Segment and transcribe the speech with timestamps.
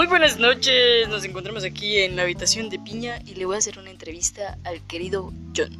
[0.00, 3.58] Muy buenas noches, nos encontramos aquí en la habitación de Piña y le voy a
[3.58, 5.76] hacer una entrevista al querido John.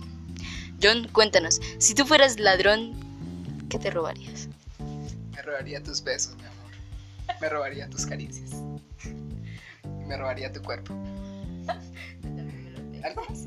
[0.83, 2.93] John, cuéntanos, si tú fueras ladrón,
[3.71, 4.51] ¿qué te robarías?
[5.35, 6.71] Me robaría tus besos, mi amor.
[7.41, 8.51] Me robaría tus caricias.
[10.07, 10.93] Me robaría tu cuerpo.
[13.03, 13.47] ¿Algo más?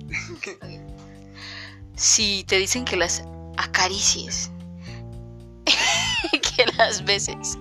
[1.96, 3.24] Si te dicen que las
[3.58, 4.50] acaricies,
[6.32, 7.60] que las beses,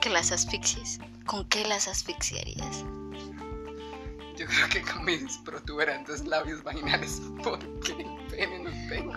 [0.00, 2.84] que las asfixies, ¿con qué las asfixiarías?
[4.36, 9.12] Yo creo que con mis protuberantes labios vaginales porque el pene no tengo.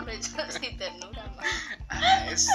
[0.50, 1.34] sin ternura,
[1.88, 2.50] Ah, eso.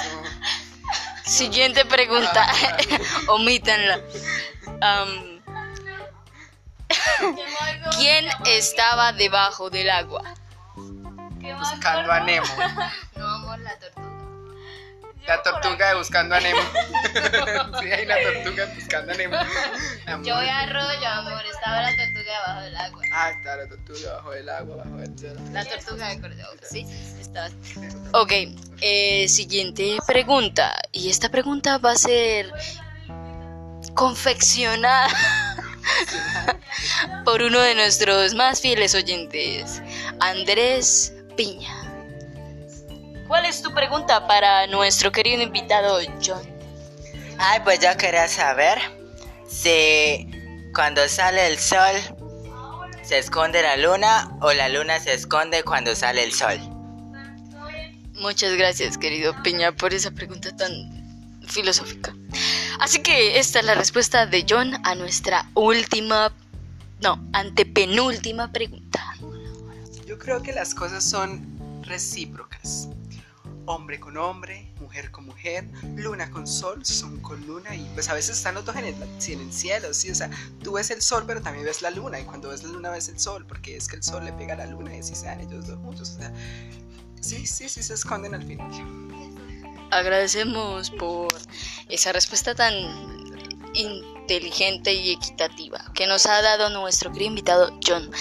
[1.26, 2.48] Siguiente pregunta.
[3.28, 4.02] Omítanla.
[4.82, 5.32] Am,
[7.98, 10.34] ¿Quién estaba debajo del agua?
[10.76, 12.46] Buscando a Nemo.
[15.32, 16.60] La tortuga de buscando a Nemo.
[17.80, 19.38] sí, hay una tortuga buscando a Nemo.
[20.08, 20.26] Amor.
[20.28, 21.46] Yo voy a rollo, amor.
[21.46, 23.02] Estaba la tortuga debajo del agua.
[23.14, 25.40] Ah, está la tortuga bajo el agua, bajo el cielo.
[25.54, 26.50] La tortuga de cordero.
[26.70, 26.86] Sí,
[27.22, 27.50] está.
[28.12, 28.34] Ok,
[28.82, 30.78] eh, siguiente pregunta.
[30.92, 32.52] Y esta pregunta va a ser
[33.94, 35.08] confeccionada
[37.24, 39.82] por uno de nuestros más fieles oyentes,
[40.20, 41.81] Andrés Piña.
[43.32, 46.46] ¿Cuál es tu pregunta para nuestro querido invitado John?
[47.38, 48.78] Ay, pues yo quería saber
[49.48, 50.28] si
[50.76, 51.96] cuando sale el sol
[53.02, 56.60] se esconde la luna o la luna se esconde cuando sale el sol.
[58.16, 62.14] Muchas gracias, querido Piña, por esa pregunta tan filosófica.
[62.82, 66.34] Así que esta es la respuesta de John a nuestra última,
[67.00, 69.02] no, antepenúltima pregunta.
[70.06, 72.90] Yo creo que las cosas son recíprocas.
[73.74, 78.14] Hombre con hombre, mujer con mujer, luna con sol, son con luna y pues a
[78.14, 80.30] veces están los dos en el, en el cielo, sí, o sea,
[80.62, 83.08] tú ves el sol pero también ves la luna y cuando ves la luna ves
[83.08, 85.28] el sol porque es que el sol le pega a la luna y así se
[85.28, 86.34] dan ellos dos juntos, o sea,
[87.22, 88.70] sí, sí, sí se esconden al final.
[89.90, 91.34] Agradecemos por
[91.88, 92.74] esa respuesta tan
[93.74, 98.12] inteligente y equitativa que nos ha dado nuestro querido invitado John.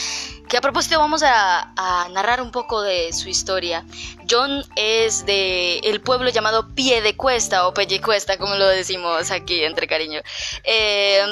[0.50, 3.84] Que a propósito vamos a, a narrar un poco de su historia.
[4.28, 10.21] John es de el pueblo llamado Piedecuesta o Pellecuesta, como lo decimos aquí entre cariño.
[10.65, 11.22] Eh,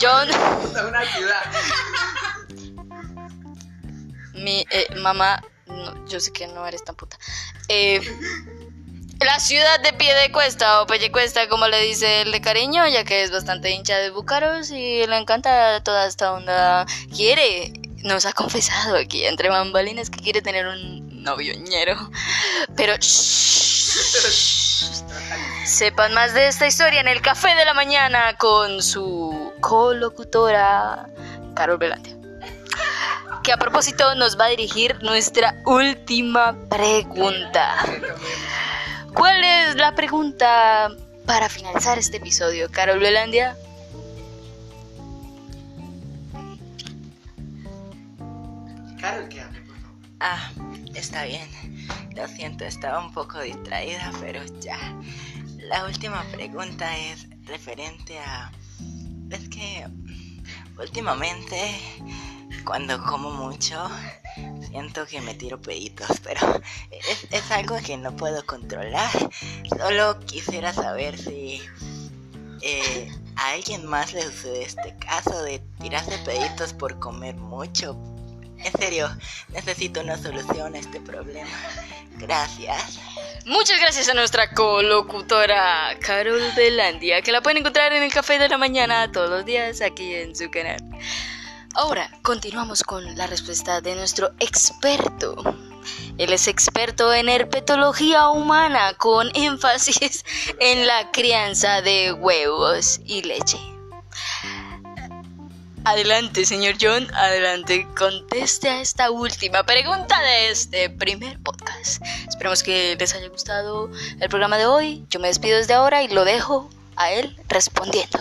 [0.00, 0.28] John,
[0.88, 1.42] una ciudad.
[4.34, 7.16] mi eh, mamá, no, yo sé que no eres tan puta.
[7.68, 8.00] Eh,
[9.20, 13.30] la ciudad de Piedecuesta o Pellecuesta, como le dice el de cariño, ya que es
[13.30, 16.86] bastante hincha de Búcaros y le encanta toda esta onda.
[17.14, 17.72] Quiere,
[18.02, 21.96] nos ha confesado aquí entre bambalinas que quiere tener un novioñero.
[22.76, 24.50] Pero shh,
[25.66, 31.08] sepan más de esta historia en el café de la mañana con su colocutora
[31.54, 32.16] Carol Belante.
[33.42, 37.76] Que a propósito nos va a dirigir nuestra última pregunta.
[39.14, 40.90] ¿Cuál es la pregunta
[41.26, 43.56] para finalizar este episodio, Carol Belandia?
[49.00, 49.98] Carol, que hable, por favor.
[50.20, 50.50] Ah,
[50.94, 51.48] está bien.
[52.14, 54.78] Lo siento, estaba un poco distraída, pero ya.
[55.56, 58.52] La última pregunta es referente a...
[59.30, 59.86] Es que
[60.78, 61.56] últimamente,
[62.64, 63.88] cuando como mucho,
[64.68, 66.60] siento que me tiro peditos, pero
[66.90, 69.10] es, es algo que no puedo controlar.
[69.78, 71.62] Solo quisiera saber si
[72.62, 77.96] eh, a alguien más le sucede este caso de tirarse peditos por comer mucho.
[78.64, 79.08] En serio,
[79.50, 81.48] necesito una solución a este problema.
[82.18, 82.98] Gracias.
[83.46, 88.48] Muchas gracias a nuestra colocutora Carol Belandia, que la pueden encontrar en el café de
[88.48, 90.78] la mañana todos los días aquí en su canal.
[91.74, 95.36] Ahora continuamos con la respuesta de nuestro experto.
[96.18, 100.24] Él es experto en herpetología humana con énfasis
[100.60, 103.58] en la crianza de huevos y leche.
[105.90, 112.00] Adelante, señor John, adelante, conteste a esta última pregunta de este primer podcast.
[112.28, 113.90] Esperamos que les haya gustado
[114.20, 115.04] el programa de hoy.
[115.10, 118.20] Yo me despido desde ahora y lo dejo a él respondiendo.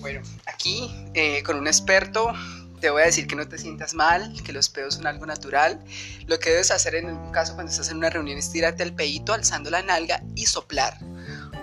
[0.00, 2.32] Bueno, aquí eh, con un experto
[2.80, 5.80] te voy a decir que no te sientas mal, que los pedos son algo natural.
[6.26, 8.92] Lo que debes hacer en un caso cuando estás en una reunión es tirarte el
[8.92, 10.98] pedito alzando la nalga y soplar.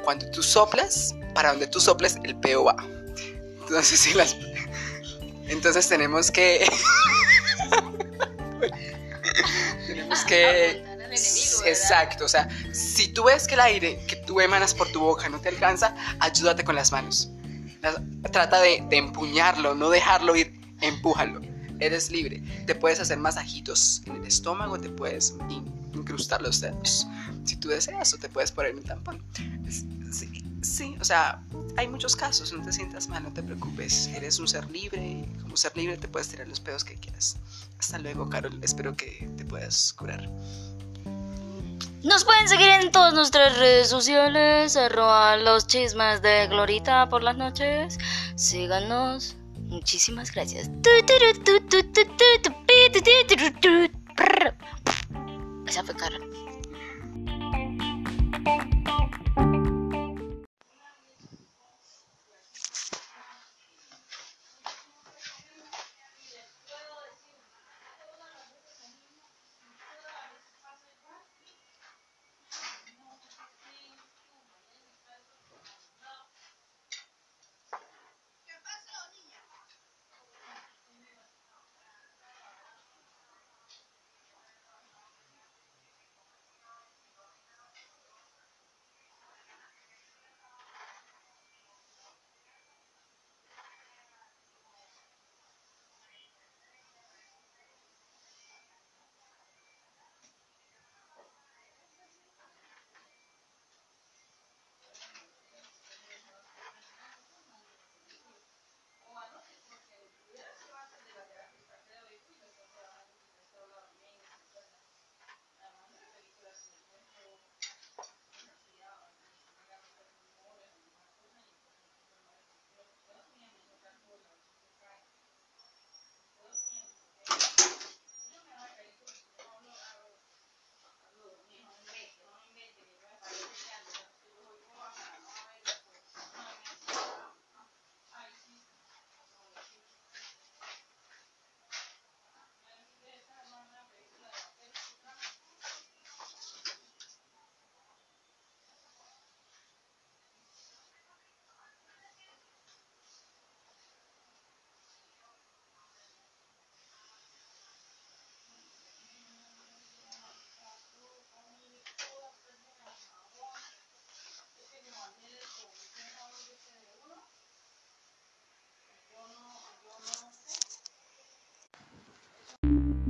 [0.06, 2.95] Cuando tú soplas, para donde tú soples, el peo va.
[3.68, 4.38] Entonces, sí, las...
[5.48, 6.68] Entonces tenemos que...
[9.88, 10.84] tenemos que...
[11.66, 15.30] Exacto, o sea, si tú ves que el aire que tú emanas por tu boca
[15.30, 17.30] no te alcanza, ayúdate con las manos.
[18.32, 21.42] Trata de, de empuñarlo, no dejarlo ir, empújalo.
[21.80, 22.44] Eres libre.
[22.66, 25.36] Te puedes hacer masajitos en el estómago, te puedes
[25.96, 27.08] in- incrustar los dedos.
[27.46, 29.22] Si tú deseas, o te puedes poner un tampón.
[30.12, 31.42] Sí, sí, o sea,
[31.78, 34.08] hay muchos casos, no te sientas mal, no te preocupes.
[34.16, 37.38] Eres un ser libre, como ser libre te puedes tirar los pedos que quieras.
[37.80, 38.58] Hasta luego, Carol.
[38.64, 40.30] Espero que te puedas curar.
[42.04, 47.36] Nos pueden seguir en todas nuestras redes sociales, arroba los chismes de Glorita por las
[47.36, 47.98] noches.
[48.36, 49.36] Síganos.
[49.68, 50.70] Muchísimas gracias.
[55.68, 55.96] Esa fue